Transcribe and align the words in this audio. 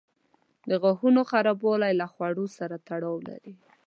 د 0.69 0.71
غاښونو 0.81 1.21
خرابوالی 1.29 1.93
له 2.01 2.05
خواړو 2.13 2.45
سره 2.57 2.75
تړاو 2.87 3.15
لري. 3.29 3.53